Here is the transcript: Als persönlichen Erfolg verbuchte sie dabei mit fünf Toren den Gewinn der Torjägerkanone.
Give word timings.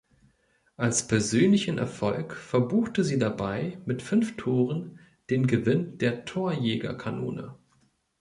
Als 0.77 1.05
persönlichen 1.07 1.77
Erfolg 1.77 2.33
verbuchte 2.35 3.03
sie 3.03 3.19
dabei 3.19 3.77
mit 3.85 4.01
fünf 4.01 4.35
Toren 4.35 4.97
den 5.29 5.45
Gewinn 5.45 5.99
der 5.99 6.25
Torjägerkanone. 6.25 7.53